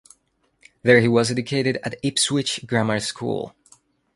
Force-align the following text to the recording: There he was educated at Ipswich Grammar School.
There 0.81 0.99
he 0.99 1.07
was 1.07 1.29
educated 1.29 1.77
at 1.83 1.99
Ipswich 2.01 2.65
Grammar 2.65 2.99
School. 2.99 3.53